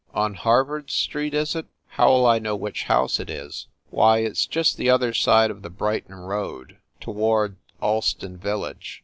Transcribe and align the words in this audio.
"On 0.15 0.33
Harvard 0.33 0.89
Street, 0.89 1.35
is 1.35 1.55
it? 1.55 1.67
How 1.89 2.09
ll 2.09 2.25
I 2.25 2.39
know 2.39 2.55
which 2.55 2.85
house 2.85 3.19
it 3.19 3.29
is?" 3.29 3.67
"Why, 3.91 4.21
it 4.23 4.31
s 4.31 4.45
just 4.47 4.77
the 4.77 4.89
other 4.89 5.13
side 5.13 5.51
of 5.51 5.61
the 5.61 5.69
Brighton 5.69 6.15
road, 6.15 6.77
toward 6.99 7.57
Allston 7.83 8.37
village. 8.37 8.99